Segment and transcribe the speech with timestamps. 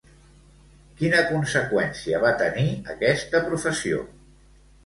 [1.01, 2.65] Quina conseqüència va tenir,
[2.95, 4.05] aquesta professió?